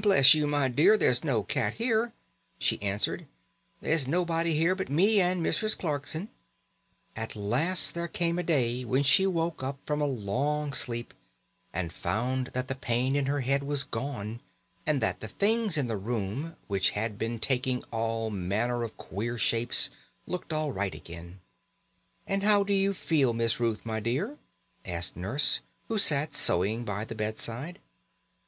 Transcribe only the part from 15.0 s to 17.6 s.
that the things in the room which had been